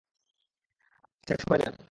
[1.19, 1.75] আচ্ছা, সরে যান!